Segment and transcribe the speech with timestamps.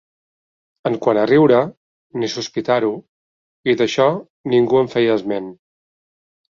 [0.89, 1.59] En quant a riure,
[2.23, 2.91] ni sospitar-ho,
[3.73, 4.09] i d'això
[4.55, 5.55] ningú en feia esment